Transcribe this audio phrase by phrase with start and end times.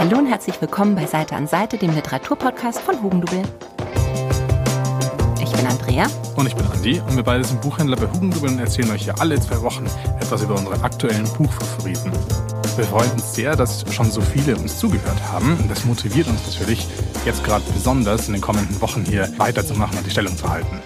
[0.00, 3.42] Hallo und herzlich willkommen bei Seite an Seite, dem Literaturpodcast von Hugendubel.
[5.42, 6.06] Ich bin Andrea.
[6.36, 9.20] Und ich bin Andi und wir beide sind Buchhändler bei Hugendubel und erzählen euch hier
[9.20, 9.86] alle zwei Wochen
[10.20, 12.12] etwas über unsere aktuellen Buchfavoriten.
[12.76, 16.46] Wir freuen uns sehr, dass schon so viele uns zugehört haben und das motiviert uns
[16.46, 16.86] natürlich
[17.24, 20.80] jetzt gerade besonders in den kommenden Wochen hier weiterzumachen und die Stellung zu halten.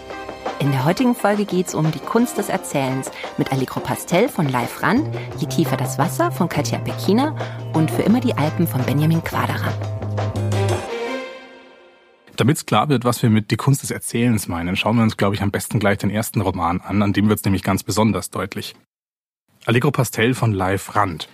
[0.63, 4.49] In der heutigen Folge geht es um die Kunst des Erzählens mit Allegro Pastel von
[4.49, 7.35] Leif Rand, Je tiefer das Wasser von Katja Pekina
[7.73, 9.73] und Für immer die Alpen von Benjamin Quaderer.
[12.37, 15.17] Damit es klar wird, was wir mit die Kunst des Erzählens meinen, schauen wir uns,
[15.17, 17.83] glaube ich, am besten gleich den ersten Roman an, an dem wird es nämlich ganz
[17.83, 18.77] besonders deutlich.
[19.65, 21.29] Allegro Pastel von Leif Rand.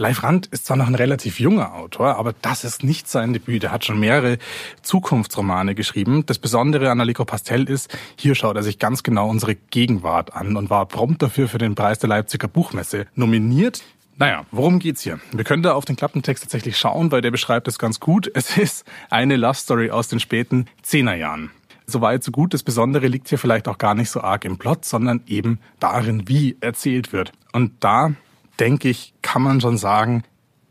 [0.00, 3.64] Leif Rand ist zwar noch ein relativ junger Autor, aber das ist nicht sein Debüt.
[3.64, 4.38] Er hat schon mehrere
[4.82, 6.24] Zukunftsromane geschrieben.
[6.24, 10.56] Das Besondere an Allegro Pastel ist, hier schaut er sich ganz genau unsere Gegenwart an
[10.56, 13.82] und war prompt dafür für den Preis der Leipziger Buchmesse nominiert.
[14.16, 15.18] Naja, worum geht's hier?
[15.32, 18.30] Wir können da auf den Klappentext tatsächlich schauen, weil der beschreibt es ganz gut.
[18.34, 21.50] Es ist eine Love Story aus den späten Zehnerjahren.
[21.86, 22.54] Soweit so gut.
[22.54, 26.28] Das Besondere liegt hier vielleicht auch gar nicht so arg im Plot, sondern eben darin,
[26.28, 27.32] wie erzählt wird.
[27.52, 28.12] Und da
[28.60, 30.24] denke ich, kann man schon sagen,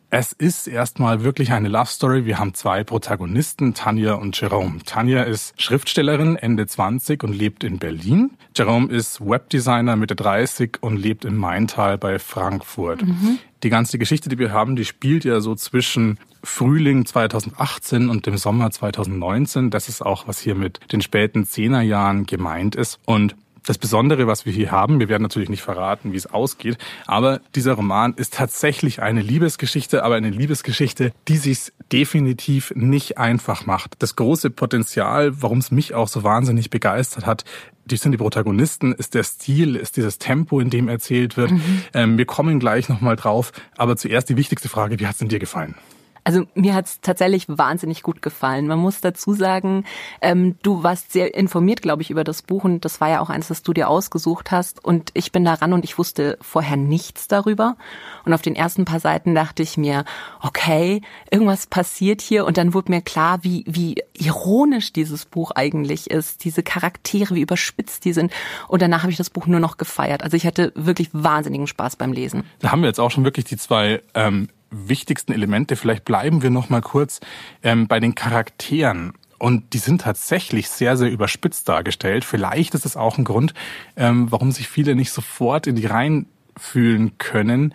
[0.09, 2.25] es ist erstmal wirklich eine Love Story.
[2.25, 4.79] Wir haben zwei Protagonisten, Tanja und Jerome.
[4.85, 8.31] Tanja ist Schriftstellerin, Ende 20 und lebt in Berlin.
[8.55, 13.05] Jerome ist Webdesigner, Mitte 30 und lebt in Maintal bei Frankfurt.
[13.05, 13.39] Mhm.
[13.63, 18.37] Die ganze Geschichte, die wir haben, die spielt ja so zwischen Frühling 2018 und dem
[18.37, 19.71] Sommer 2019.
[19.71, 22.99] Das ist auch, was hier mit den späten Zehnerjahren gemeint ist.
[23.05, 23.35] Und
[23.67, 27.41] das Besondere, was wir hier haben, wir werden natürlich nicht verraten, wie es ausgeht, aber
[27.53, 33.95] dieser Roman ist tatsächlich eine Liebesgeschichte, aber eine Liebesgeschichte, die sich definitiv nicht einfach macht.
[33.99, 37.43] Das große Potenzial, warum es mich auch so wahnsinnig begeistert hat,
[37.85, 41.51] die sind die Protagonisten, ist der Stil, ist dieses Tempo, in dem erzählt wird.
[41.51, 41.83] Mhm.
[41.93, 45.29] Ähm, wir kommen gleich nochmal drauf, aber zuerst die wichtigste Frage, wie hat es denn
[45.29, 45.75] dir gefallen?
[46.27, 48.67] Also mir hat's tatsächlich wahnsinnig gut gefallen.
[48.67, 49.85] Man muss dazu sagen,
[50.21, 53.29] ähm, du warst sehr informiert, glaube ich, über das Buch und das war ja auch
[53.29, 54.83] eins, das du dir ausgesucht hast.
[54.83, 57.77] Und ich bin daran und ich wusste vorher nichts darüber.
[58.25, 60.03] Und auf den ersten paar Seiten dachte ich mir,
[60.41, 61.01] okay,
[61.31, 62.45] irgendwas passiert hier.
[62.45, 66.43] Und dann wurde mir klar, wie, wie ironisch dieses Buch eigentlich ist.
[66.43, 68.33] Diese Charaktere, wie überspitzt die sind.
[68.67, 70.23] Und danach habe ich das Buch nur noch gefeiert.
[70.23, 72.43] Also ich hatte wirklich wahnsinnigen Spaß beim Lesen.
[72.59, 75.75] Da haben wir jetzt auch schon wirklich die zwei ähm, wichtigsten Elemente.
[75.75, 77.19] Vielleicht bleiben wir noch mal kurz
[77.63, 79.13] ähm, bei den Charakteren.
[79.39, 82.25] Und die sind tatsächlich sehr, sehr überspitzt dargestellt.
[82.25, 83.53] Vielleicht ist es auch ein Grund,
[83.95, 86.27] ähm, warum sich viele nicht sofort in die Reihen
[86.57, 87.73] fühlen können.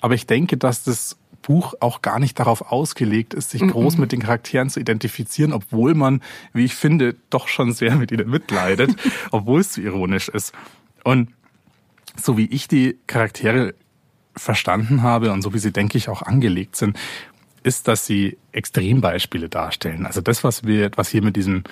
[0.00, 3.70] Aber ich denke, dass das Buch auch gar nicht darauf ausgelegt ist, sich mhm.
[3.72, 8.10] groß mit den Charakteren zu identifizieren, obwohl man, wie ich finde, doch schon sehr mit
[8.10, 8.96] ihnen mitleidet,
[9.30, 10.52] obwohl es zu ironisch ist.
[11.04, 11.30] Und
[12.16, 13.74] so wie ich die Charaktere
[14.36, 16.98] verstanden habe und so wie sie, denke ich, auch angelegt sind,
[17.62, 20.06] ist, dass sie Extrembeispiele darstellen.
[20.06, 21.64] Also das, was wir, was hier mit diesem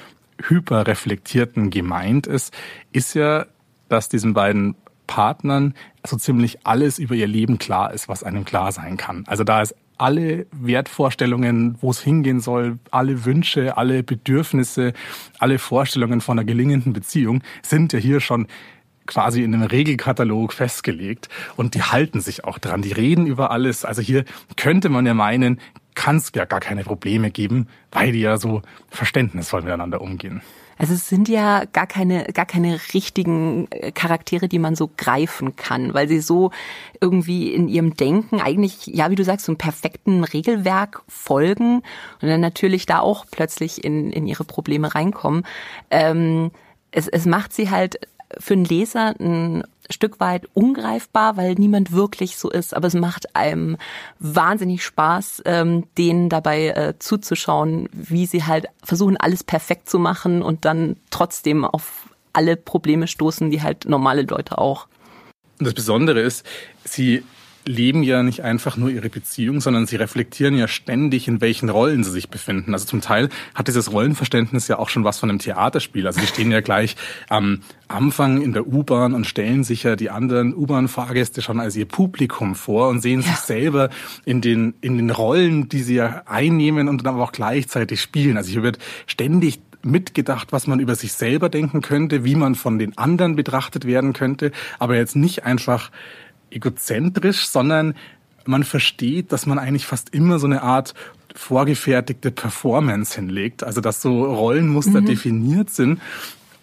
[0.43, 2.54] hyperreflektierten gemeint ist,
[2.93, 3.47] ist ja,
[3.88, 4.76] dass diesen beiden
[5.06, 5.75] Partnern
[6.06, 9.25] so ziemlich alles über ihr Leben klar ist, was einem klar sein kann.
[9.27, 14.94] Also da ist alle Wertvorstellungen, wo es hingehen soll, alle Wünsche, alle Bedürfnisse,
[15.38, 18.47] alle Vorstellungen von einer gelingenden Beziehung sind ja hier schon
[19.06, 22.82] quasi in einem Regelkatalog festgelegt und die halten sich auch dran.
[22.82, 23.84] Die reden über alles.
[23.84, 24.24] Also hier
[24.56, 25.60] könnte man ja meinen,
[25.94, 30.42] kann es ja gar keine Probleme geben, weil die ja so verständnisvoll miteinander umgehen.
[30.80, 35.54] Also es sind ja gar keine, gar keine richtigen äh, Charaktere, die man so greifen
[35.54, 36.52] kann, weil sie so
[37.02, 41.82] irgendwie in ihrem Denken eigentlich, ja, wie du sagst, so einem perfekten Regelwerk folgen
[42.22, 45.42] und dann natürlich da auch plötzlich in, in ihre Probleme reinkommen.
[45.90, 46.50] Ähm,
[46.92, 48.00] es, es macht sie halt
[48.38, 52.74] für einen Leser ein Stück weit ungreifbar, weil niemand wirklich so ist.
[52.74, 53.76] Aber es macht einem
[54.18, 60.42] wahnsinnig Spaß, ähm, denen dabei äh, zuzuschauen, wie sie halt versuchen, alles perfekt zu machen
[60.42, 64.86] und dann trotzdem auf alle Probleme stoßen, die halt normale Leute auch.
[65.58, 66.47] Das Besondere ist,
[66.84, 67.24] sie
[67.66, 72.04] leben ja nicht einfach nur ihre Beziehung, sondern sie reflektieren ja ständig, in welchen Rollen
[72.04, 72.72] sie sich befinden.
[72.72, 76.07] Also zum Teil hat dieses Rollenverständnis ja auch schon was von einem Theaterspiel.
[76.07, 76.97] Also die stehen ja gleich
[77.28, 81.86] am Anfang in der U-Bahn und stellen sich ja die anderen U-Bahn-Fahrgäste schon als ihr
[81.86, 83.28] Publikum vor und sehen ja.
[83.28, 83.91] sich selber
[84.24, 88.36] in den, in den Rollen, die sie ja einnehmen und dann aber auch gleichzeitig spielen.
[88.36, 92.78] Also hier wird ständig mitgedacht, was man über sich selber denken könnte, wie man von
[92.78, 95.91] den anderen betrachtet werden könnte, aber jetzt nicht einfach
[96.50, 97.94] egozentrisch, sondern
[98.44, 100.94] man versteht, dass man eigentlich fast immer so eine Art
[101.34, 103.62] vorgefertigte Performance hinlegt.
[103.62, 105.06] Also dass so Rollenmuster mhm.
[105.06, 106.00] definiert sind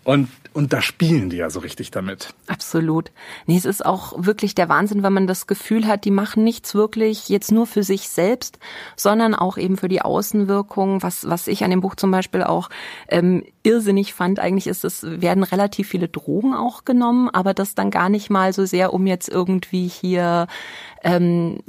[0.04, 2.34] Und, und da spielen die ja so richtig damit.
[2.48, 3.12] Absolut.
[3.46, 6.74] Nee, es ist auch wirklich der Wahnsinn, wenn man das Gefühl hat, die machen nichts
[6.74, 8.58] wirklich jetzt nur für sich selbst,
[8.96, 11.04] sondern auch eben für die Außenwirkung.
[11.04, 12.72] Was, was ich an dem Buch zum Beispiel auch
[13.08, 17.92] ähm, irrsinnig fand, eigentlich ist, es werden relativ viele Drogen auch genommen, aber das dann
[17.92, 20.48] gar nicht mal so sehr, um jetzt irgendwie hier
[21.04, 21.60] ähm,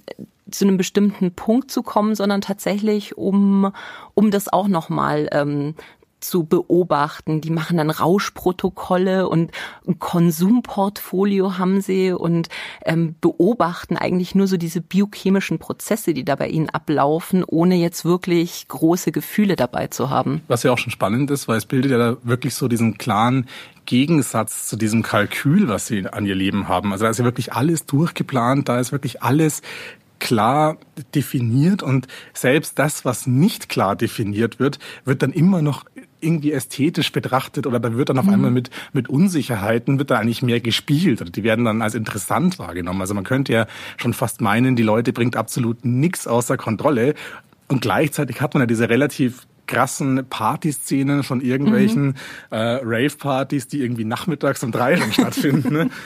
[0.51, 3.71] zu einem bestimmten Punkt zu kommen, sondern tatsächlich um
[4.15, 5.75] um das auch noch mal ähm,
[6.21, 7.41] zu beobachten.
[7.41, 9.53] Die machen dann Rauschprotokolle und
[9.87, 12.49] ein Konsumportfolio haben sie und
[12.85, 18.05] ähm, beobachten eigentlich nur so diese biochemischen Prozesse, die da bei ihnen ablaufen, ohne jetzt
[18.05, 20.43] wirklich große Gefühle dabei zu haben.
[20.49, 23.47] Was ja auch schon spannend ist, weil es bildet ja da wirklich so diesen klaren
[23.87, 26.93] Gegensatz zu diesem Kalkül, was sie an ihr Leben haben.
[26.93, 29.63] Also da ist ja wirklich alles durchgeplant, da ist wirklich alles
[30.19, 30.77] klar
[31.15, 35.85] definiert und selbst das, was nicht klar definiert wird, wird dann immer noch
[36.21, 38.35] irgendwie ästhetisch betrachtet oder da wird dann auf mhm.
[38.35, 42.59] einmal mit, mit Unsicherheiten wird da eigentlich mehr gespielt oder die werden dann als interessant
[42.59, 43.01] wahrgenommen.
[43.01, 43.67] Also man könnte ja
[43.97, 47.15] schon fast meinen, die Leute bringt absolut nichts außer Kontrolle
[47.69, 52.15] und gleichzeitig hat man ja diese relativ krassen Partyszenen von irgendwelchen mhm.
[52.51, 55.73] äh, Rave-Partys, die irgendwie nachmittags um drei stattfinden.
[55.73, 55.91] Ne?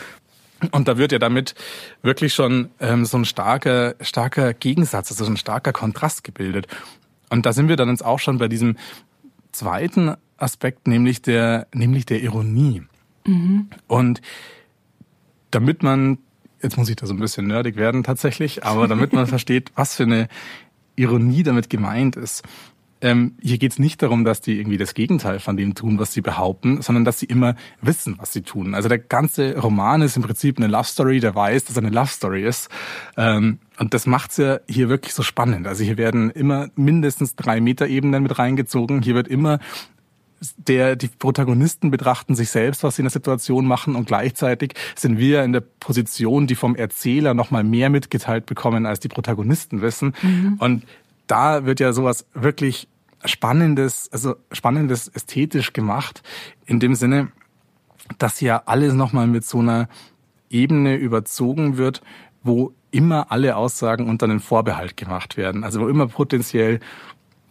[0.70, 1.56] Und da wird ja damit
[2.02, 6.68] wirklich schon ähm, so ein starker, starker Gegensatz, also so ein starker Kontrast gebildet.
[7.30, 8.76] Und da sind wir dann jetzt auch schon bei diesem
[9.52, 12.82] zweiten Aspekt, nämlich der, nämlich der Ironie.
[13.26, 13.68] Mhm.
[13.86, 14.20] Und
[15.50, 16.18] damit man,
[16.62, 19.94] jetzt muss ich da so ein bisschen nerdig werden tatsächlich, aber damit man versteht, was
[19.96, 20.28] für eine
[20.96, 22.42] Ironie damit gemeint ist,
[23.02, 26.12] ähm, hier geht es nicht darum, dass die irgendwie das Gegenteil von dem tun, was
[26.12, 28.74] sie behaupten, sondern dass sie immer wissen, was sie tun.
[28.74, 31.94] Also der ganze Roman ist im Prinzip eine Love Story, der weiß, dass er eine
[31.94, 32.68] Love Story ist.
[33.16, 35.66] Ähm, und das macht's ja hier wirklich so spannend.
[35.66, 39.02] Also hier werden immer mindestens drei Meter Ebenen mit reingezogen.
[39.02, 39.58] Hier wird immer
[40.56, 45.18] der, die Protagonisten betrachten sich selbst, was sie in der Situation machen und gleichzeitig sind
[45.18, 50.14] wir in der Position, die vom Erzähler nochmal mehr mitgeteilt bekommen, als die Protagonisten wissen.
[50.22, 50.56] Mhm.
[50.58, 50.84] Und
[51.32, 52.88] da wird ja sowas wirklich
[53.24, 56.22] spannendes, also spannendes ästhetisch gemacht,
[56.66, 57.32] in dem Sinne,
[58.18, 59.88] dass ja alles nochmal mit so einer
[60.50, 62.02] Ebene überzogen wird,
[62.42, 65.64] wo immer alle Aussagen unter einen Vorbehalt gemacht werden.
[65.64, 66.80] Also wo immer potenziell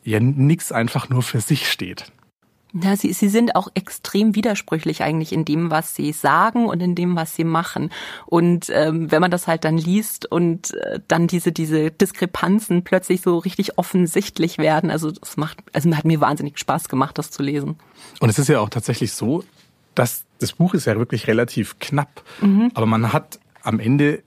[0.03, 2.11] ja nichts einfach nur für sich steht.
[2.73, 6.95] Ja, sie, sie sind auch extrem widersprüchlich eigentlich in dem, was sie sagen und in
[6.95, 7.91] dem, was sie machen.
[8.25, 13.21] Und ähm, wenn man das halt dann liest und äh, dann diese diese Diskrepanzen plötzlich
[13.21, 17.43] so richtig offensichtlich werden, also das macht, also hat mir wahnsinnig Spaß gemacht, das zu
[17.43, 17.75] lesen.
[18.19, 19.43] Und es ist ja auch tatsächlich so,
[19.93, 22.71] dass das Buch ist ja wirklich relativ knapp, mhm.
[22.73, 24.23] aber man hat am Ende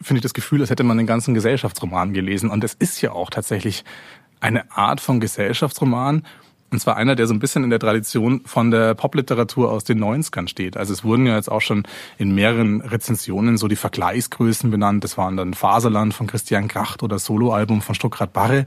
[0.00, 2.50] finde ich das Gefühl, als hätte man den ganzen Gesellschaftsroman gelesen.
[2.50, 3.84] Und es ist ja auch tatsächlich
[4.40, 6.24] eine Art von Gesellschaftsroman,
[6.74, 10.02] und zwar einer, der so ein bisschen in der Tradition von der Popliteratur aus den
[10.02, 10.76] 90ern steht.
[10.76, 11.84] Also es wurden ja jetzt auch schon
[12.18, 15.04] in mehreren Rezensionen so die Vergleichsgrößen benannt.
[15.04, 18.66] Das waren dann Faserland von Christian Kracht oder Soloalbum von Stuckrad Barre.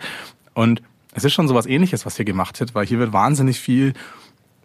[0.53, 0.81] Und
[1.13, 3.93] es ist schon so was ähnliches, was hier gemacht wird, weil hier wird wahnsinnig viel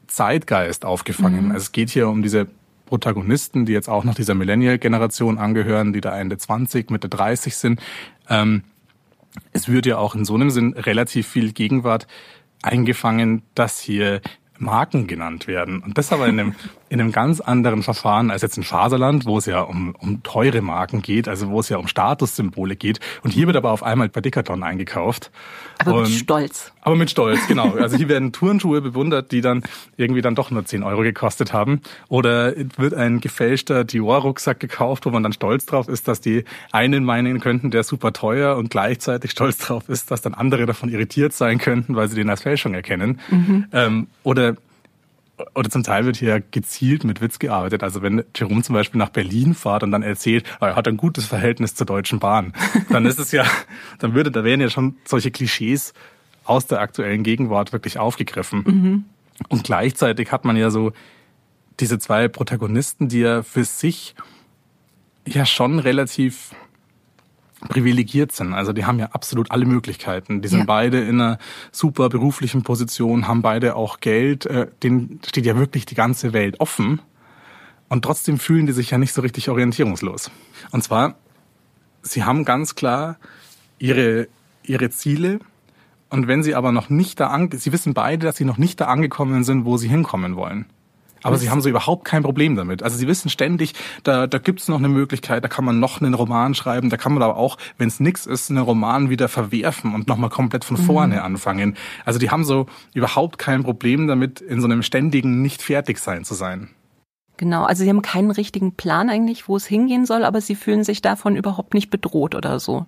[0.06, 1.46] Zeitgeist aufgefangen.
[1.46, 1.50] Mhm.
[1.50, 2.46] Also es geht hier um diese
[2.86, 7.80] Protagonisten, die jetzt auch noch dieser Millennial-Generation angehören, die da Ende 20, Mitte 30 sind.
[8.28, 8.62] Ähm,
[9.52, 12.06] es wird ja auch in so einem Sinn relativ viel Gegenwart
[12.62, 14.20] eingefangen, dass hier
[14.58, 15.82] Marken genannt werden.
[15.82, 16.54] Und das aber in einem,
[16.92, 20.60] in einem ganz anderen Verfahren als jetzt in Faserland, wo es ja um, um teure
[20.60, 23.00] Marken geht, also wo es ja um Statussymbole geht.
[23.22, 25.30] Und hier wird aber auf einmal bei Decathlon eingekauft.
[25.78, 26.70] Aber und, mit Stolz.
[26.82, 27.70] Aber mit Stolz, genau.
[27.80, 29.62] Also hier werden Turnschuhe bewundert, die dann
[29.96, 31.80] irgendwie dann doch nur 10 Euro gekostet haben.
[32.10, 37.04] Oder wird ein gefälschter Dior-Rucksack gekauft, wo man dann stolz drauf ist, dass die einen
[37.04, 40.90] meinen könnten, der ist super teuer und gleichzeitig stolz drauf ist, dass dann andere davon
[40.90, 43.18] irritiert sein könnten, weil sie den als Fälschung erkennen.
[43.30, 43.64] Mhm.
[43.72, 44.56] Ähm, oder
[45.54, 47.82] oder zum Teil wird hier gezielt mit Witz gearbeitet.
[47.82, 50.96] Also wenn Jerome zum Beispiel nach Berlin fährt und dann erzählt, ah, er hat ein
[50.96, 52.52] gutes Verhältnis zur Deutschen Bahn,
[52.90, 53.44] dann ist es ja,
[53.98, 55.94] dann würde, da wären ja schon solche Klischees
[56.44, 58.64] aus der aktuellen Gegenwart wirklich aufgegriffen.
[58.66, 59.04] Mhm.
[59.48, 60.92] Und gleichzeitig hat man ja so
[61.80, 64.14] diese zwei Protagonisten, die ja für sich
[65.26, 66.50] ja schon relativ
[67.68, 68.54] privilegiert sind.
[68.54, 70.42] Also die haben ja absolut alle Möglichkeiten.
[70.42, 70.64] Die sind ja.
[70.64, 71.38] beide in einer
[71.70, 74.46] super beruflichen Position, haben beide auch Geld.
[74.46, 77.00] Äh, denen steht ja wirklich die ganze Welt offen.
[77.88, 80.30] Und trotzdem fühlen die sich ja nicht so richtig orientierungslos.
[80.70, 81.14] Und zwar,
[82.02, 83.18] sie haben ganz klar
[83.78, 84.28] ihre,
[84.62, 85.40] ihre Ziele.
[86.08, 88.80] Und wenn sie aber noch nicht da ange, sie wissen beide, dass sie noch nicht
[88.80, 90.66] da angekommen sind, wo sie hinkommen wollen.
[91.22, 92.82] Aber sie haben so überhaupt kein Problem damit.
[92.82, 96.00] Also sie wissen ständig, da, da gibt es noch eine Möglichkeit, da kann man noch
[96.00, 99.28] einen Roman schreiben, da kann man aber auch, wenn es nix ist, einen Roman wieder
[99.28, 101.22] verwerfen und nochmal komplett von vorne mhm.
[101.22, 101.76] anfangen.
[102.04, 106.70] Also die haben so überhaupt kein Problem damit, in so einem ständigen Nicht-Fertig-Sein zu sein.
[107.36, 110.84] Genau, also sie haben keinen richtigen Plan eigentlich, wo es hingehen soll, aber sie fühlen
[110.84, 112.86] sich davon überhaupt nicht bedroht oder so.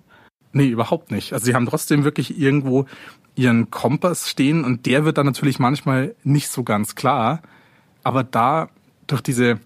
[0.53, 1.33] Nee, überhaupt nicht.
[1.33, 2.85] Also sie haben trotzdem wirklich irgendwo
[3.35, 7.41] ihren Kompass stehen und der wird dann natürlich manchmal nicht so ganz klar.
[8.05, 8.69] Aber da
[9.07, 9.59] durch diese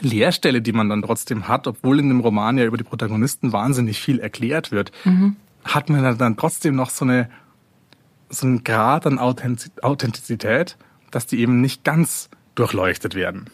[0.00, 4.00] Leerstelle, die man dann trotzdem hat, obwohl in dem Roman ja über die Protagonisten wahnsinnig
[4.00, 5.36] viel erklärt wird, mhm.
[5.64, 7.30] hat man dann trotzdem noch so eine
[8.28, 10.76] so einen Grad an Authentizität,
[11.10, 13.48] dass die eben nicht ganz durchleuchtet werden.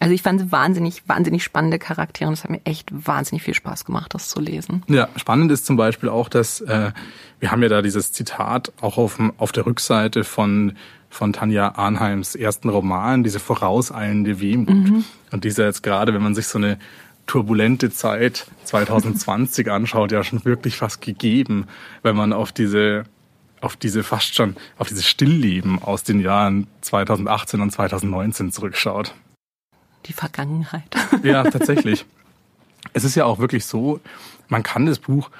[0.00, 3.54] Also ich fand sie wahnsinnig, wahnsinnig spannende Charaktere und es hat mir echt wahnsinnig viel
[3.54, 4.82] Spaß gemacht, das zu lesen.
[4.88, 6.90] Ja, spannend ist zum Beispiel auch, dass äh,
[7.38, 10.76] wir haben ja da dieses Zitat auch auf, auf der Rückseite von
[11.14, 14.68] von Tanja Arnheims ersten Roman, diese vorauseilende Wehmut.
[14.68, 15.04] Mhm.
[15.30, 16.78] Und dieser jetzt gerade, wenn man sich so eine
[17.26, 21.66] turbulente Zeit 2020 anschaut, ja schon wirklich fast gegeben,
[22.02, 23.04] wenn man auf diese
[23.60, 29.14] auf diese fast schon auf dieses Stillleben aus den Jahren 2018 und 2019 zurückschaut
[30.06, 30.84] die Vergangenheit.
[31.22, 32.04] Ja, tatsächlich.
[32.92, 34.00] es ist ja auch wirklich so,
[34.48, 35.30] man kann das Buch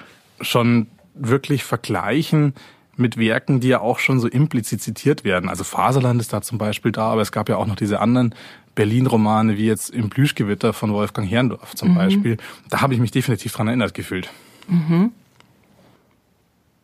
[0.41, 2.53] schon wirklich vergleichen
[2.97, 5.49] mit Werken, die ja auch schon so implizit zitiert werden.
[5.49, 8.33] Also Faserland ist da zum Beispiel da, aber es gab ja auch noch diese anderen
[8.75, 11.95] Berlin-Romane, wie jetzt im Plüschgewitter von Wolfgang Herrndorf zum mhm.
[11.95, 12.37] Beispiel.
[12.69, 14.29] Da habe ich mich definitiv dran erinnert gefühlt.
[14.67, 15.11] Mhm.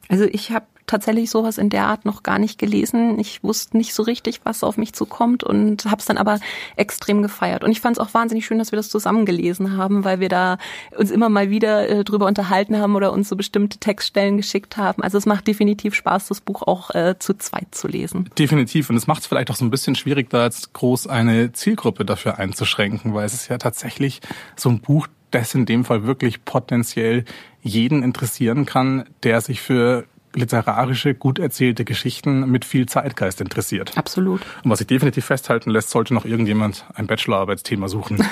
[0.08, 3.18] Also ich habe tatsächlich sowas in der Art noch gar nicht gelesen.
[3.18, 6.40] Ich wusste nicht so richtig, was auf mich zukommt und habe es dann aber
[6.76, 7.64] extrem gefeiert.
[7.64, 10.28] Und ich fand es auch wahnsinnig schön, dass wir das zusammen gelesen haben, weil wir
[10.28, 10.58] da
[10.98, 15.02] uns immer mal wieder äh, drüber unterhalten haben oder uns so bestimmte Textstellen geschickt haben.
[15.02, 18.30] Also es macht definitiv Spaß, das Buch auch äh, zu zweit zu lesen.
[18.38, 18.90] Definitiv.
[18.90, 22.04] Und es macht es vielleicht auch so ein bisschen schwierig, da jetzt groß eine Zielgruppe
[22.04, 24.20] dafür einzuschränken, weil es ist ja tatsächlich
[24.58, 27.24] so ein Buch, das in dem Fall wirklich potenziell
[27.62, 33.98] jeden interessieren kann, der sich für literarische, gut erzählte Geschichten mit viel Zeitgeist interessiert.
[33.98, 34.42] Absolut.
[34.64, 38.18] Und was sich definitiv festhalten lässt, sollte noch irgendjemand ein Bachelorarbeitsthema suchen.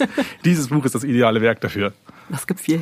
[0.44, 1.92] Dieses Buch ist das ideale Werk dafür.
[2.28, 2.78] Das gibt viel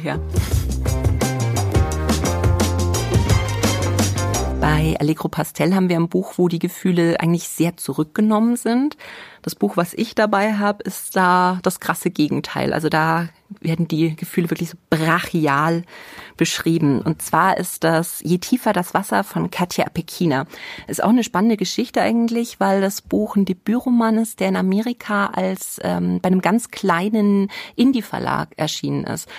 [4.70, 8.98] Bei Allegro Pastel haben wir ein Buch, wo die Gefühle eigentlich sehr zurückgenommen sind.
[9.40, 12.75] Das Buch, was ich dabei habe, ist da das krasse Gegenteil.
[12.75, 15.84] Also da werden die Gefühle wirklich so brachial
[16.37, 17.00] beschrieben.
[17.00, 20.44] Und zwar ist das Je tiefer das Wasser von Katja Apekina.
[20.87, 25.28] Ist auch eine spannende Geschichte eigentlich, weil das Buch ein Debütroman ist, der in Amerika
[25.28, 29.30] als ähm, bei einem ganz kleinen Indie-Verlag erschienen ist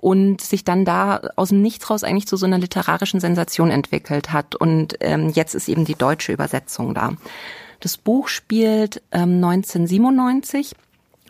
[0.00, 4.32] und sich dann da aus dem Nichts raus eigentlich zu so einer literarischen Sensation entwickelt
[4.32, 4.54] hat.
[4.54, 7.12] Und ähm, jetzt ist eben die deutsche Übersetzung da.
[7.80, 10.74] Das Buch spielt ähm, 1997.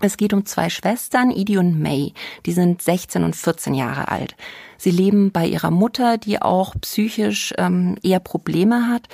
[0.00, 2.12] Es geht um zwei Schwestern, Edie und May.
[2.46, 4.36] Die sind 16 und 14 Jahre alt.
[4.76, 9.08] Sie leben bei ihrer Mutter, die auch psychisch ähm, eher Probleme hat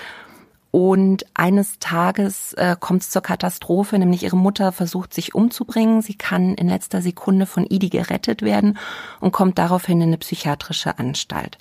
[0.75, 6.03] und eines Tages äh, kommt es zur Katastrophe, nämlich ihre Mutter versucht sich umzubringen.
[6.03, 8.77] Sie kann in letzter Sekunde von Idi gerettet werden
[9.21, 11.59] und kommt daraufhin in eine psychiatrische Anstalt.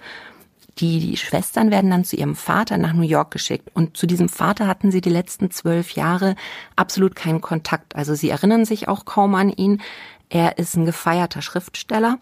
[0.79, 3.69] Die, die Schwestern werden dann zu ihrem Vater nach New York geschickt.
[3.75, 6.35] Und zu diesem Vater hatten sie die letzten zwölf Jahre
[6.75, 7.95] absolut keinen Kontakt.
[7.95, 9.79] Also sie erinnern sich auch kaum an ihn.
[10.29, 12.17] Er ist ein gefeierter Schriftsteller.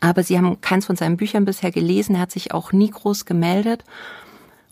[0.00, 2.14] Aber sie haben keins von seinen Büchern bisher gelesen.
[2.14, 3.82] Er hat sich auch nie groß gemeldet.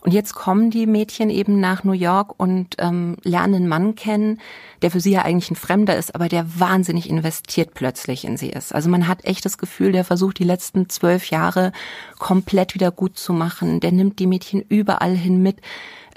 [0.03, 4.41] Und jetzt kommen die Mädchen eben nach New York und ähm, lernen einen Mann kennen,
[4.81, 8.49] der für sie ja eigentlich ein Fremder ist, aber der wahnsinnig investiert plötzlich in sie
[8.49, 8.75] ist.
[8.75, 11.71] Also man hat echt das Gefühl, der versucht die letzten zwölf Jahre
[12.19, 13.79] komplett wieder gut zu machen.
[13.79, 15.61] Der nimmt die Mädchen überall hin mit.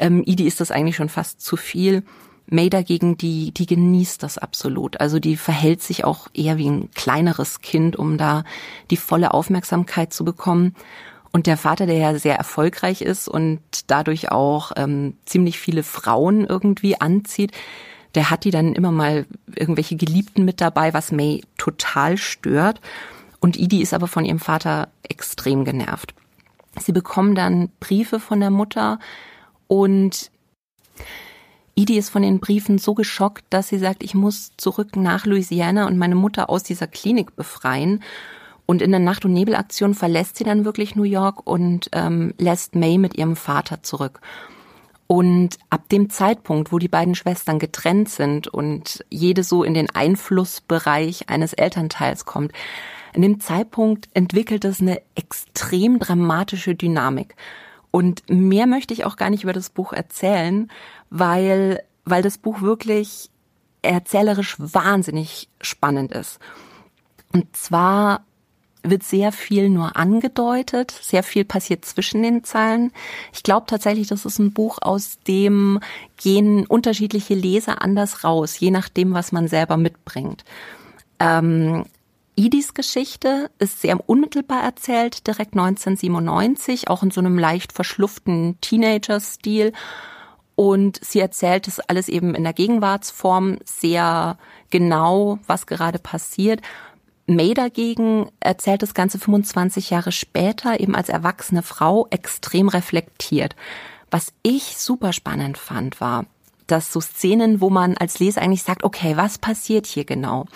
[0.00, 2.02] Ähm, Idi ist das eigentlich schon fast zu viel.
[2.48, 5.00] May dagegen, die, die genießt das absolut.
[5.00, 8.42] Also die verhält sich auch eher wie ein kleineres Kind, um da
[8.90, 10.74] die volle Aufmerksamkeit zu bekommen.
[11.36, 16.46] Und der Vater, der ja sehr erfolgreich ist und dadurch auch ähm, ziemlich viele Frauen
[16.46, 17.52] irgendwie anzieht,
[18.14, 22.80] der hat die dann immer mal irgendwelche Geliebten mit dabei, was May total stört.
[23.38, 26.14] Und Idi ist aber von ihrem Vater extrem genervt.
[26.80, 28.98] Sie bekommen dann Briefe von der Mutter
[29.66, 30.30] und
[31.74, 35.86] Idi ist von den Briefen so geschockt, dass sie sagt, ich muss zurück nach Louisiana
[35.86, 38.02] und meine Mutter aus dieser Klinik befreien.
[38.66, 42.74] Und in der Nacht- und Nebelaktion verlässt sie dann wirklich New York und ähm, lässt
[42.74, 44.20] May mit ihrem Vater zurück.
[45.06, 49.88] Und ab dem Zeitpunkt, wo die beiden Schwestern getrennt sind und jede so in den
[49.94, 52.52] Einflussbereich eines Elternteils kommt,
[53.12, 57.36] in dem Zeitpunkt entwickelt es eine extrem dramatische Dynamik.
[57.90, 60.70] Und mehr möchte ich auch gar nicht über das Buch erzählen,
[61.08, 63.30] weil, weil das Buch wirklich
[63.80, 66.40] erzählerisch wahnsinnig spannend ist.
[67.32, 68.25] Und zwar
[68.90, 72.92] wird sehr viel nur angedeutet, sehr viel passiert zwischen den Zeilen.
[73.32, 75.80] Ich glaube tatsächlich, das ist ein Buch, aus dem
[76.16, 80.44] gehen unterschiedliche Leser anders raus, je nachdem, was man selber mitbringt.
[81.18, 81.84] Ähm,
[82.38, 89.72] Idis Geschichte ist sehr unmittelbar erzählt, direkt 1997, auch in so einem leicht verschluften Teenager-Stil.
[90.54, 94.36] Und sie erzählt es alles eben in der Gegenwartsform sehr
[94.70, 96.60] genau, was gerade passiert.
[97.26, 103.56] May dagegen erzählt das Ganze 25 Jahre später, eben als erwachsene Frau, extrem reflektiert.
[104.10, 106.26] Was ich super spannend fand, war,
[106.66, 110.46] dass so Szenen, wo man als Leser eigentlich sagt, okay, was passiert hier genau?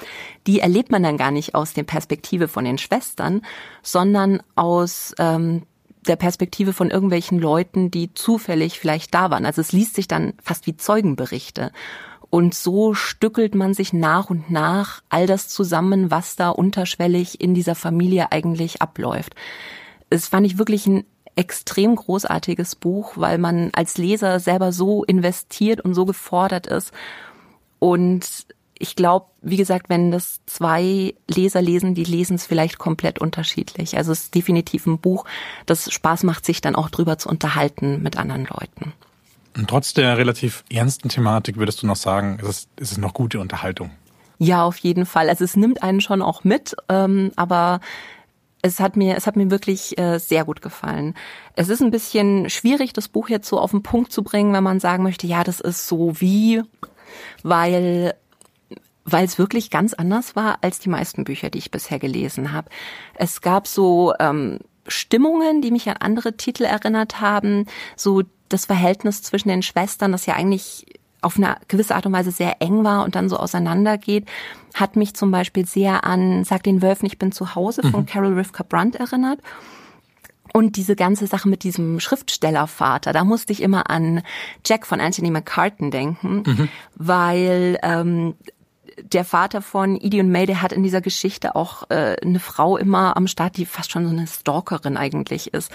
[0.47, 3.43] Die erlebt man dann gar nicht aus der Perspektive von den Schwestern,
[3.83, 5.63] sondern aus ähm,
[6.07, 9.45] der Perspektive von irgendwelchen Leuten, die zufällig vielleicht da waren.
[9.45, 11.73] Also es liest sich dann fast wie Zeugenberichte.
[12.31, 17.55] Und so stückelt man sich nach und nach all das zusammen, was da unterschwellig in
[17.55, 19.35] dieser Familie eigentlich abläuft.
[20.11, 25.81] Es fand ich wirklich ein extrem großartiges Buch, weil man als Leser selber so investiert
[25.81, 26.93] und so gefordert ist.
[27.81, 28.47] Und
[28.79, 33.97] ich glaube, wie gesagt, wenn das zwei Leser lesen, die lesen es vielleicht komplett unterschiedlich.
[33.97, 35.25] Also es ist definitiv ein Buch,
[35.67, 38.93] das Spaß macht, sich dann auch drüber zu unterhalten mit anderen Leuten.
[39.57, 43.15] Und trotz der relativ ernsten Thematik würdest du noch sagen, es ist, es ist noch
[43.15, 43.91] gute Unterhaltung.
[44.39, 45.29] Ja, auf jeden Fall.
[45.29, 47.81] Also es nimmt einen schon auch mit, ähm, aber
[48.63, 51.15] es hat mir, es hat mir wirklich äh, sehr gut gefallen.
[51.57, 54.65] Es ist ein bisschen schwierig, das Buch jetzt so auf den Punkt zu bringen, wenn
[54.65, 56.63] man sagen möchte, ja, das ist so wie,
[57.43, 58.15] weil
[59.05, 62.69] weil es wirklich ganz anders war als die meisten Bücher, die ich bisher gelesen habe.
[63.15, 69.23] Es gab so ähm, Stimmungen, die mich an andere Titel erinnert haben, so das Verhältnis
[69.23, 70.87] zwischen den Schwestern, das ja eigentlich
[71.23, 74.27] auf eine gewisse Art und Weise sehr eng war und dann so auseinandergeht,
[74.75, 78.07] hat mich zum Beispiel sehr an Sag den Wölfen, ich bin zu Hause von mhm.
[78.07, 79.41] Carol Rivka Brandt erinnert.
[80.53, 84.23] Und diese ganze Sache mit diesem Schriftstellervater, da musste ich immer an
[84.67, 86.69] Jack von Anthony McCartan denken, mhm.
[86.97, 88.35] weil ähm,
[89.03, 92.77] der Vater von Edie und May, der hat in dieser Geschichte auch äh, eine Frau
[92.77, 95.71] immer am Start, die fast schon so eine Stalkerin eigentlich ist.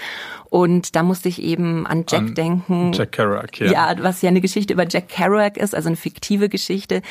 [0.50, 2.92] Und da musste ich eben an Jack an denken.
[2.92, 3.70] Jack Kerouac, ja.
[3.70, 7.02] Ja, was ja eine Geschichte über Jack Kerouac ist, also eine fiktive Geschichte,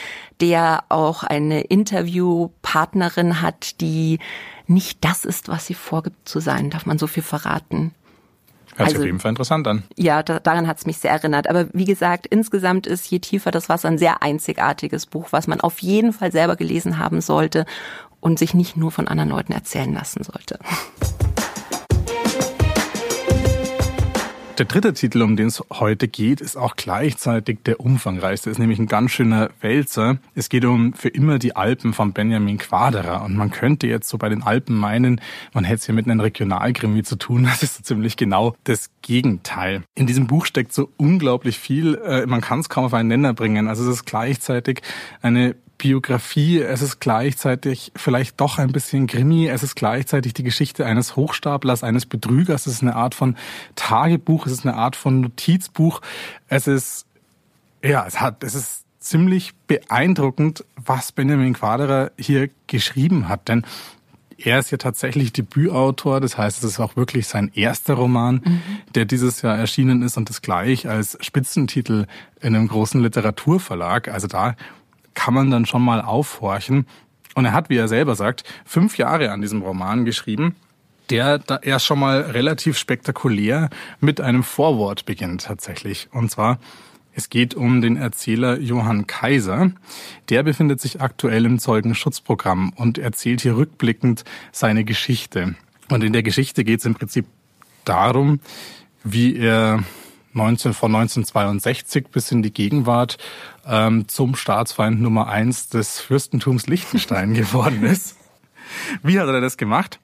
[0.42, 4.20] der auch eine Interviewpartnerin hat, die
[4.68, 6.70] nicht das ist, was sie vorgibt zu sein.
[6.70, 7.94] Darf man so viel verraten?
[8.78, 9.84] Hört sich also, auf jeden Fall interessant an.
[9.96, 11.50] Ja, da, daran hat es mich sehr erinnert.
[11.50, 15.62] Aber wie gesagt, insgesamt ist Je tiefer das Wasser ein sehr einzigartiges Buch, was man
[15.62, 17.66] auf jeden Fall selber gelesen haben sollte
[18.20, 20.60] und sich nicht nur von anderen Leuten erzählen lassen sollte.
[24.58, 28.50] Der dritte Titel, um den es heute geht, ist auch gleichzeitig der umfangreichste.
[28.50, 30.18] Ist nämlich ein ganz schöner Wälzer.
[30.34, 33.26] Es geht um Für immer die Alpen von Benjamin Quaderer.
[33.26, 35.20] Und man könnte jetzt so bei den Alpen meinen,
[35.54, 37.44] man hätte es hier mit einem Regionalkrimi zu tun.
[37.44, 39.84] Das ist so ziemlich genau das Gegenteil.
[39.94, 41.96] In diesem Buch steckt so unglaublich viel.
[41.96, 43.68] Äh, man kann es kaum auf einen Nenner bringen.
[43.68, 44.82] Also es ist gleichzeitig
[45.22, 50.84] eine Biografie, es ist gleichzeitig vielleicht doch ein bisschen Krimi, es ist gleichzeitig die Geschichte
[50.84, 53.36] eines Hochstaplers, eines Betrügers, es ist eine Art von
[53.76, 56.02] Tagebuch, es ist eine Art von Notizbuch,
[56.48, 57.06] es ist,
[57.84, 63.64] ja, es hat, es ist ziemlich beeindruckend, was Benjamin Quaderer hier geschrieben hat, denn
[64.40, 68.62] er ist ja tatsächlich Debütautor, das heißt, es ist auch wirklich sein erster Roman, mhm.
[68.96, 72.08] der dieses Jahr erschienen ist und das gleich als Spitzentitel
[72.42, 74.08] in einem großen Literaturverlag.
[74.08, 74.56] Also da
[75.16, 76.86] kann man dann schon mal aufhorchen.
[77.34, 80.56] Und er hat, wie er selber sagt, fünf Jahre an diesem Roman geschrieben,
[81.10, 86.08] der da erst schon mal relativ spektakulär mit einem Vorwort beginnt tatsächlich.
[86.12, 86.60] Und zwar,
[87.14, 89.72] es geht um den Erzähler Johann Kaiser.
[90.30, 95.56] Der befindet sich aktuell im Zeugenschutzprogramm und erzählt hier rückblickend seine Geschichte.
[95.90, 97.26] Und in der Geschichte geht es im Prinzip
[97.84, 98.40] darum,
[99.04, 99.84] wie er
[100.36, 103.18] 19, von 1962 bis in die Gegenwart
[103.66, 108.18] ähm, zum Staatsfeind Nummer eins des Fürstentums Liechtenstein geworden ist.
[109.04, 110.00] Wie hat er das gemacht?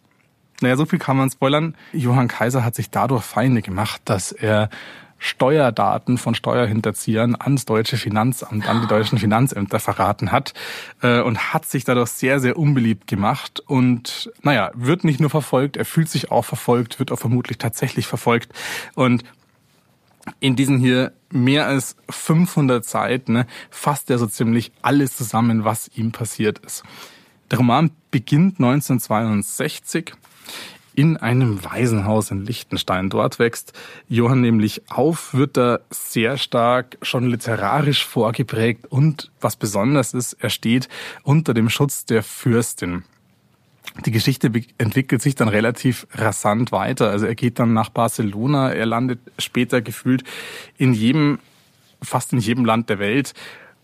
[0.61, 1.75] Naja, so viel kann man spoilern.
[1.91, 4.69] Johann Kaiser hat sich dadurch Feinde gemacht, dass er
[5.23, 10.55] Steuerdaten von Steuerhinterziehern ans deutsche Finanzamt, an die deutschen Finanzämter verraten hat
[11.03, 15.77] äh, und hat sich dadurch sehr, sehr unbeliebt gemacht und naja, wird nicht nur verfolgt,
[15.77, 18.51] er fühlt sich auch verfolgt, wird auch vermutlich tatsächlich verfolgt
[18.95, 19.23] und
[20.39, 25.89] in diesen hier mehr als 500 Seiten ne, fasst er so ziemlich alles zusammen, was
[25.95, 26.83] ihm passiert ist.
[27.49, 30.13] Der Roman beginnt 1962.
[30.93, 33.09] in einem Waisenhaus in Liechtenstein.
[33.09, 33.71] Dort wächst
[34.09, 40.49] Johann nämlich auf, wird da sehr stark schon literarisch vorgeprägt und was besonders ist, er
[40.49, 40.89] steht
[41.23, 43.05] unter dem Schutz der Fürstin.
[44.05, 47.09] Die Geschichte entwickelt sich dann relativ rasant weiter.
[47.09, 50.23] Also er geht dann nach Barcelona, er landet später gefühlt
[50.77, 51.39] in jedem,
[52.01, 53.33] fast in jedem Land der Welt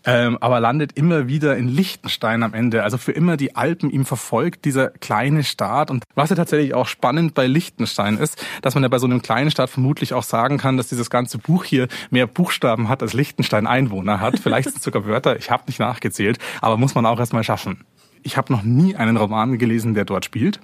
[0.07, 2.83] ähm, aber landet immer wieder in Liechtenstein am Ende.
[2.83, 5.91] Also für immer die Alpen ihm verfolgt, dieser kleine Staat.
[5.91, 9.21] Und was ja tatsächlich auch spannend bei Liechtenstein ist, dass man ja bei so einem
[9.21, 13.11] kleinen Staat vermutlich auch sagen kann, dass dieses ganze Buch hier mehr Buchstaben hat, als
[13.11, 14.39] Liechtenstein Einwohner hat.
[14.39, 17.83] Vielleicht sind es sogar Wörter, ich habe nicht nachgezählt, aber muss man auch erstmal schaffen.
[18.23, 20.59] Ich habe noch nie einen Roman gelesen, der dort spielt.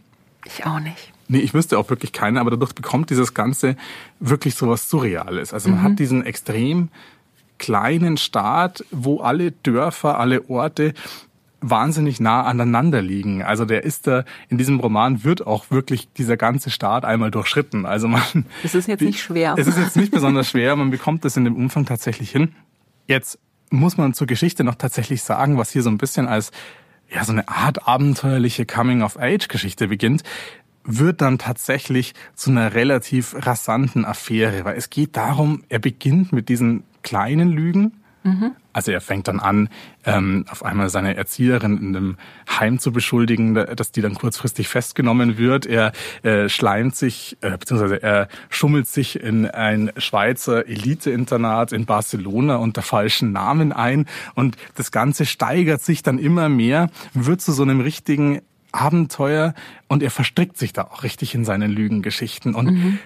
[0.45, 1.13] Ich auch nicht.
[1.27, 3.75] Nee, ich wüsste auch wirklich keinen, aber dadurch bekommt dieses Ganze
[4.19, 5.53] wirklich so was Surreales.
[5.53, 5.83] Also man mhm.
[5.83, 6.89] hat diesen extrem
[7.57, 10.93] kleinen Staat, wo alle Dörfer, alle Orte
[11.61, 13.41] wahnsinnig nah aneinander liegen.
[13.41, 17.85] Also der ist da, in diesem Roman wird auch wirklich dieser ganze Staat einmal durchschritten.
[17.85, 18.45] Also man.
[18.63, 19.55] Es ist jetzt nicht schwer.
[19.57, 20.75] Es ist jetzt nicht besonders schwer.
[20.75, 22.53] Man bekommt das in dem Umfang tatsächlich hin.
[23.07, 23.39] Jetzt
[23.69, 26.51] muss man zur Geschichte noch tatsächlich sagen, was hier so ein bisschen als
[27.09, 30.23] ja, so eine Art abenteuerliche Coming-of-Age-Geschichte beginnt,
[30.83, 36.49] wird dann tatsächlich zu einer relativ rasanten Affäre, weil es geht darum, er beginnt mit
[36.49, 38.02] diesen kleinen Lügen.
[38.23, 38.51] Mhm.
[38.71, 39.69] Also er fängt dann an,
[40.05, 42.17] ähm, auf einmal seine Erzieherin in einem
[42.49, 45.65] Heim zu beschuldigen, dass die dann kurzfristig festgenommen wird.
[45.65, 45.91] Er
[46.23, 52.81] äh, schleimt sich, äh, beziehungsweise er schummelt sich in ein Schweizer Elite-Internat in Barcelona unter
[52.81, 54.05] falschen Namen ein.
[54.33, 59.53] Und das Ganze steigert sich dann immer mehr, wird zu so einem richtigen Abenteuer
[59.87, 62.55] und er verstrickt sich da auch richtig in seinen Lügengeschichten.
[62.55, 62.99] Und mhm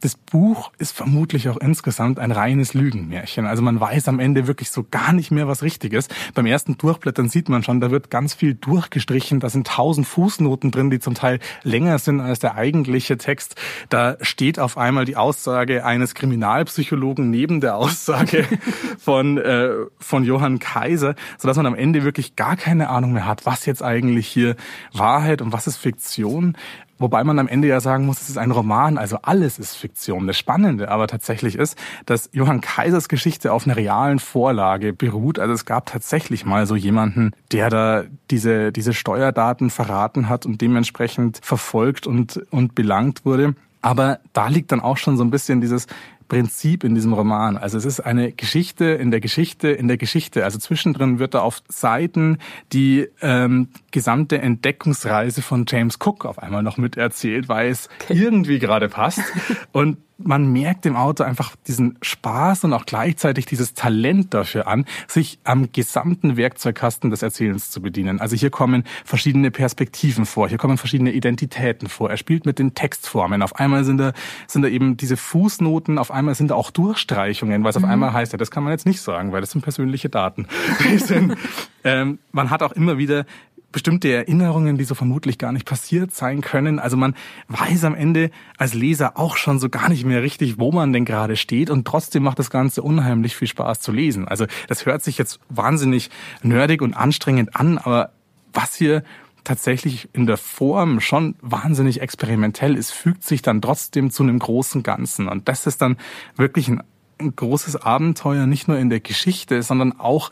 [0.00, 3.46] das Buch ist vermutlich auch insgesamt ein reines Lügenmärchen.
[3.46, 6.14] Also man weiß am Ende wirklich so gar nicht mehr, was richtig ist.
[6.34, 9.40] Beim ersten Durchblättern sieht man schon, da wird ganz viel durchgestrichen.
[9.40, 13.56] Da sind tausend Fußnoten drin, die zum Teil länger sind als der eigentliche Text.
[13.88, 18.46] Da steht auf einmal die Aussage eines Kriminalpsychologen neben der Aussage
[18.98, 23.46] von, äh, von Johann Kaiser, sodass man am Ende wirklich gar keine Ahnung mehr hat,
[23.46, 24.54] was jetzt eigentlich hier
[24.92, 26.56] Wahrheit und was ist Fiktion.
[26.98, 30.26] Wobei man am Ende ja sagen muss, es ist ein Roman, also alles ist Fiktion.
[30.26, 35.38] Das Spannende aber tatsächlich ist, dass Johann Kaisers Geschichte auf einer realen Vorlage beruht.
[35.38, 40.60] Also es gab tatsächlich mal so jemanden, der da diese, diese Steuerdaten verraten hat und
[40.60, 43.54] dementsprechend verfolgt und, und belangt wurde.
[43.80, 45.86] Aber da liegt dann auch schon so ein bisschen dieses
[46.28, 47.56] Prinzip in diesem Roman.
[47.56, 50.44] Also es ist eine Geschichte in der Geschichte in der Geschichte.
[50.44, 52.38] Also zwischendrin wird da auf Seiten
[52.72, 58.14] die ähm, gesamte Entdeckungsreise von James Cook auf einmal noch miterzählt, weil es okay.
[58.14, 59.22] irgendwie gerade passt.
[59.72, 64.84] Und man merkt dem Autor einfach diesen Spaß und auch gleichzeitig dieses Talent dafür an,
[65.06, 68.20] sich am gesamten Werkzeugkasten des Erzählens zu bedienen.
[68.20, 72.10] Also hier kommen verschiedene Perspektiven vor, hier kommen verschiedene Identitäten vor.
[72.10, 73.42] Er spielt mit den Textformen.
[73.42, 74.12] Auf einmal sind da,
[74.48, 77.84] sind da eben diese Fußnoten, auf einmal sind da auch Durchstreichungen, weil es mhm.
[77.84, 80.48] auf einmal heißt, ja, das kann man jetzt nicht sagen, weil das sind persönliche Daten.
[80.98, 81.36] sind,
[81.84, 83.24] ähm, man hat auch immer wieder
[83.70, 86.78] bestimmte Erinnerungen, die so vermutlich gar nicht passiert sein können.
[86.78, 87.14] Also man
[87.48, 91.04] weiß am Ende als Leser auch schon so gar nicht mehr richtig, wo man denn
[91.04, 94.26] gerade steht und trotzdem macht das Ganze unheimlich viel Spaß zu lesen.
[94.26, 96.10] Also das hört sich jetzt wahnsinnig
[96.42, 98.12] nerdig und anstrengend an, aber
[98.54, 99.02] was hier
[99.44, 104.82] tatsächlich in der Form schon wahnsinnig experimentell ist, fügt sich dann trotzdem zu einem großen
[104.82, 105.28] Ganzen.
[105.28, 105.96] Und das ist dann
[106.36, 106.82] wirklich ein,
[107.18, 110.30] ein großes Abenteuer, nicht nur in der Geschichte, sondern auch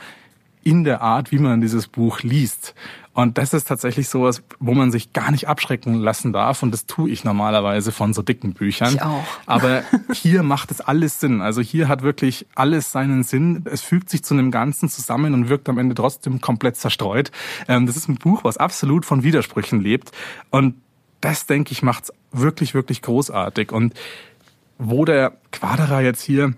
[0.66, 2.74] in der Art, wie man dieses Buch liest.
[3.14, 6.64] Und das ist tatsächlich sowas, wo man sich gar nicht abschrecken lassen darf.
[6.64, 8.94] Und das tue ich normalerweise von so dicken Büchern.
[8.94, 9.24] Ich auch.
[9.46, 11.40] Aber hier macht es alles Sinn.
[11.40, 13.64] Also hier hat wirklich alles seinen Sinn.
[13.70, 17.30] Es fügt sich zu einem Ganzen zusammen und wirkt am Ende trotzdem komplett zerstreut.
[17.68, 20.10] Ähm, das ist ein Buch, was absolut von Widersprüchen lebt.
[20.50, 20.74] Und
[21.20, 23.70] das, denke ich, macht's wirklich, wirklich großartig.
[23.70, 23.94] Und
[24.78, 26.54] wo der Quadra jetzt hier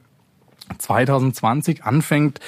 [0.78, 2.40] 2020 anfängt,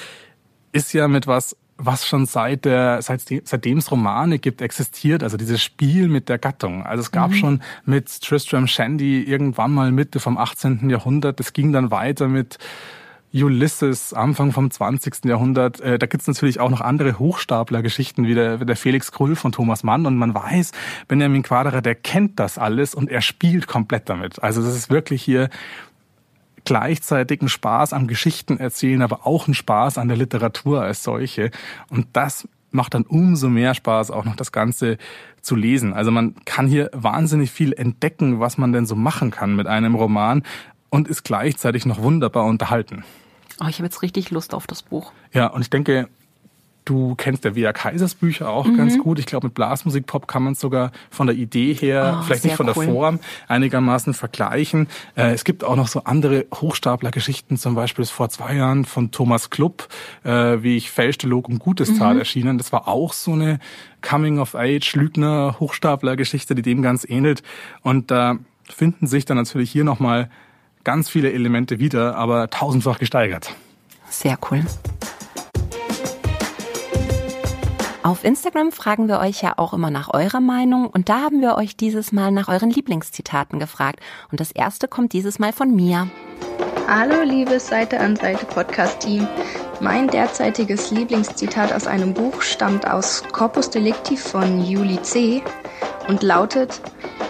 [0.72, 5.36] ist ja mit was was schon seit der, seit, seitdem es Romane gibt, existiert, also
[5.36, 6.84] dieses Spiel mit der Gattung.
[6.84, 7.34] Also es gab mhm.
[7.34, 10.90] schon mit Tristram Shandy irgendwann mal Mitte vom 18.
[10.90, 12.58] Jahrhundert, es ging dann weiter mit
[13.32, 15.24] Ulysses, Anfang vom 20.
[15.24, 15.80] Jahrhundert.
[15.80, 19.84] Äh, da gibt's natürlich auch noch andere Hochstapler-Geschichten wie der, der Felix Krull von Thomas
[19.84, 20.04] Mann.
[20.04, 20.72] Und man weiß,
[21.06, 24.42] Benjamin Quaderer, der kennt das alles und er spielt komplett damit.
[24.42, 25.48] Also das ist wirklich hier
[26.64, 31.50] gleichzeitig ein Spaß am Geschichten erzählen, aber auch ein Spaß an der Literatur als solche.
[31.88, 34.98] Und das macht dann umso mehr Spaß, auch noch das Ganze
[35.40, 35.92] zu lesen.
[35.92, 39.94] Also man kann hier wahnsinnig viel entdecken, was man denn so machen kann mit einem
[39.94, 40.42] Roman
[40.90, 43.04] und ist gleichzeitig noch wunderbar unterhalten.
[43.62, 45.12] Oh, ich habe jetzt richtig Lust auf das Buch.
[45.32, 46.08] Ja, und ich denke,
[46.84, 48.76] Du kennst der Wea Kaisers Bücher auch mhm.
[48.76, 49.18] ganz gut.
[49.18, 52.56] Ich glaube, mit Blasmusikpop kann man es sogar von der Idee her, oh, vielleicht nicht
[52.56, 52.74] von cool.
[52.74, 54.88] der Form, einigermaßen vergleichen.
[55.14, 59.50] Äh, es gibt auch noch so andere Hochstapler-Geschichten, zum Beispiel vor zwei Jahren von Thomas
[59.50, 59.88] Klupp,
[60.24, 62.20] äh, wie ich fälschte Log und Gutes tat, mhm.
[62.20, 62.58] erschienen.
[62.58, 63.58] Das war auch so eine
[64.02, 67.42] Coming-of-Age-Lügner-Hochstapler-Geschichte, die dem ganz ähnelt.
[67.82, 68.36] Und da
[68.68, 70.28] finden sich dann natürlich hier nochmal
[70.84, 73.54] ganz viele Elemente wieder, aber tausendfach gesteigert.
[74.08, 74.64] Sehr cool.
[78.02, 81.56] Auf Instagram fragen wir euch ja auch immer nach eurer Meinung und da haben wir
[81.56, 84.00] euch dieses Mal nach euren Lieblingszitaten gefragt.
[84.30, 86.08] Und das erste kommt dieses Mal von mir.
[86.88, 89.28] Hallo, liebes Seite an Seite Podcast-Team.
[89.80, 95.42] Mein derzeitiges Lieblingszitat aus einem Buch stammt aus Corpus Delicti von Juli C.
[96.08, 96.80] und lautet,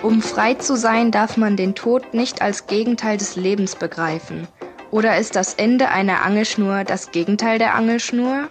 [0.02, 4.46] um frei zu sein, darf man den Tod nicht als Gegenteil des Lebens begreifen.
[4.92, 8.48] Oder ist das Ende einer Angelschnur das Gegenteil der Angelschnur?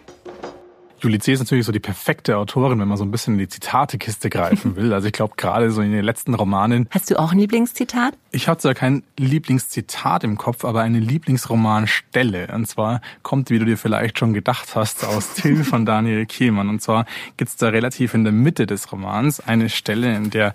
[1.02, 4.30] Julie ist natürlich so die perfekte Autorin, wenn man so ein bisschen in die Zitatekiste
[4.30, 4.94] greifen will.
[4.94, 6.88] Also ich glaube, gerade so in den letzten Romanen.
[6.92, 8.16] Hast du auch ein Lieblingszitat?
[8.32, 12.50] Ich habe zwar kein Lieblingszitat im Kopf, aber eine Lieblingsromanstelle.
[12.54, 16.70] Und zwar kommt, wie du dir vielleicht schon gedacht hast, aus Till von Daniel Kehlmann.
[16.70, 17.06] Und zwar
[17.38, 20.54] gibt's da relativ in der Mitte des Romans eine Stelle, in der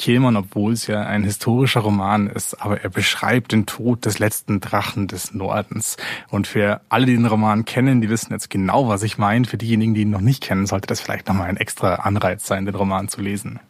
[0.00, 4.60] Kehlmann, obwohl es ja ein historischer Roman ist, aber er beschreibt den Tod des letzten
[4.60, 5.98] Drachen des Nordens.
[6.30, 9.44] Und für alle, die den Roman kennen, die wissen jetzt genau, was ich meine.
[9.44, 12.64] Für diejenigen, die ihn noch nicht kennen, sollte das vielleicht nochmal ein extra Anreiz sein,
[12.64, 13.60] den Roman zu lesen.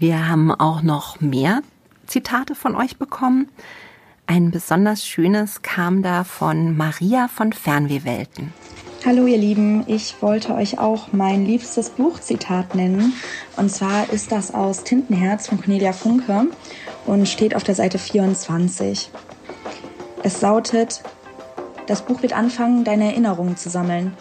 [0.00, 1.62] Wir haben auch noch mehr
[2.08, 3.48] Zitate von euch bekommen.
[4.26, 8.52] Ein besonders schönes kam da von Maria von Fernwehwelten.
[9.06, 13.12] Hallo ihr Lieben, ich wollte euch auch mein liebstes Buchzitat nennen.
[13.58, 16.46] Und zwar ist das aus Tintenherz von Cornelia Funke
[17.04, 19.10] und steht auf der Seite 24.
[20.22, 21.02] Es lautet,
[21.86, 24.14] das Buch wird anfangen, deine Erinnerungen zu sammeln.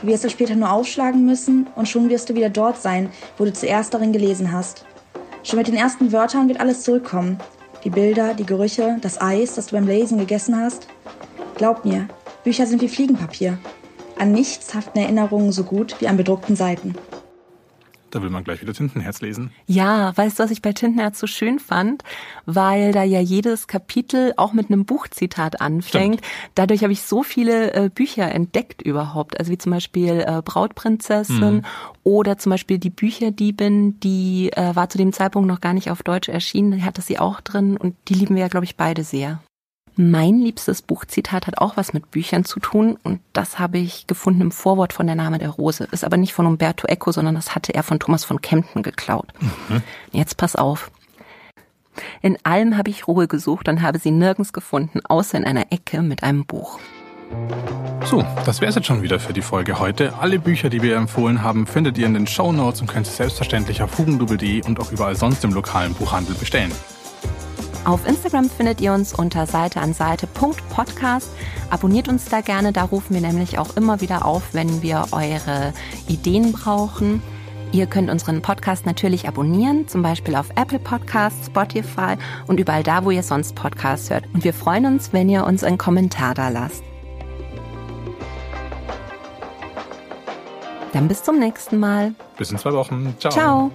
[0.00, 3.44] Du wirst es später nur aufschlagen müssen und schon wirst du wieder dort sein, wo
[3.44, 4.86] du zuerst darin gelesen hast.
[5.44, 7.38] Schon mit den ersten Wörtern wird alles zurückkommen.
[7.84, 10.88] Die Bilder, die Gerüche, das Eis, das du beim Lesen gegessen hast.
[11.54, 12.08] Glaub mir,
[12.42, 13.58] Bücher sind wie Fliegenpapier.
[14.18, 16.94] An nichts haften Erinnerungen so gut wie an bedruckten Seiten.
[18.10, 19.50] Da will man gleich wieder Tintenherz lesen.
[19.66, 22.02] Ja, weißt du, was ich bei Tintenherz so schön fand?
[22.46, 26.20] Weil da ja jedes Kapitel auch mit einem Buchzitat anfängt.
[26.20, 26.32] Stimmt.
[26.54, 29.38] Dadurch habe ich so viele äh, Bücher entdeckt überhaupt.
[29.38, 31.62] Also wie zum Beispiel äh, Brautprinzessin mhm.
[32.04, 36.02] oder zum Beispiel die Bücherdiebin, die äh, war zu dem Zeitpunkt noch gar nicht auf
[36.02, 36.72] Deutsch erschienen.
[36.72, 39.40] Die hatte sie auch drin und die lieben wir ja, glaube ich, beide sehr.
[39.98, 44.42] Mein liebstes Buchzitat hat auch was mit Büchern zu tun und das habe ich gefunden
[44.42, 45.88] im Vorwort von Der Name der Rose.
[45.90, 49.32] Ist aber nicht von Umberto Eco, sondern das hatte er von Thomas von Kempten geklaut.
[49.40, 49.82] Mhm.
[50.12, 50.90] Jetzt pass auf.
[52.20, 56.02] In allem habe ich Ruhe gesucht und habe sie nirgends gefunden, außer in einer Ecke
[56.02, 56.78] mit einem Buch.
[58.04, 60.12] So, das wäre es jetzt schon wieder für die Folge heute.
[60.20, 63.14] Alle Bücher, die wir empfohlen haben, findet ihr in den Show Notes und könnt sie
[63.14, 66.70] selbstverständlich auf hugendubel.de und auch überall sonst im lokalen Buchhandel bestellen.
[67.86, 71.30] Auf Instagram findet ihr uns unter Seite an Seite.podcast.
[71.70, 75.72] Abonniert uns da gerne, da rufen wir nämlich auch immer wieder auf, wenn wir eure
[76.08, 77.22] Ideen brauchen.
[77.70, 82.16] Ihr könnt unseren Podcast natürlich abonnieren, zum Beispiel auf Apple Podcasts, Spotify
[82.48, 84.24] und überall da, wo ihr sonst Podcasts hört.
[84.34, 86.82] Und wir freuen uns, wenn ihr uns einen Kommentar da lasst.
[90.92, 92.14] Dann bis zum nächsten Mal.
[92.36, 93.14] Bis in zwei Wochen.
[93.20, 93.32] Ciao.
[93.32, 93.70] Ciao.